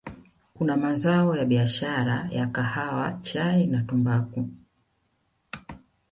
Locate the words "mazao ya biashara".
0.77-2.27